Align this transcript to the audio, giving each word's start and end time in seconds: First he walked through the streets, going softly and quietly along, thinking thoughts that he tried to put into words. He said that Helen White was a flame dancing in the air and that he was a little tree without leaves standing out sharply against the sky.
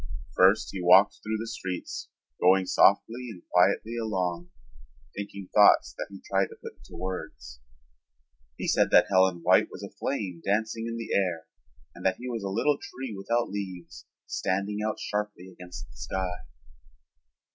First 0.35 0.69
he 0.71 0.81
walked 0.81 1.19
through 1.21 1.37
the 1.37 1.45
streets, 1.45 2.09
going 2.41 2.65
softly 2.65 3.27
and 3.29 3.43
quietly 3.53 3.97
along, 4.01 4.49
thinking 5.15 5.47
thoughts 5.53 5.93
that 5.95 6.07
he 6.09 6.19
tried 6.27 6.47
to 6.47 6.55
put 6.59 6.73
into 6.77 6.99
words. 6.99 7.59
He 8.57 8.67
said 8.67 8.89
that 8.89 9.05
Helen 9.11 9.41
White 9.43 9.67
was 9.69 9.83
a 9.83 9.91
flame 9.91 10.41
dancing 10.43 10.87
in 10.87 10.97
the 10.97 11.13
air 11.13 11.45
and 11.93 12.03
that 12.03 12.15
he 12.17 12.27
was 12.27 12.41
a 12.41 12.49
little 12.49 12.79
tree 12.81 13.13
without 13.15 13.51
leaves 13.51 14.07
standing 14.25 14.79
out 14.83 14.99
sharply 14.99 15.49
against 15.51 15.85
the 15.85 15.93
sky. 15.95 16.33